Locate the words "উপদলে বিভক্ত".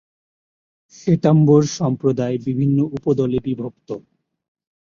2.97-3.89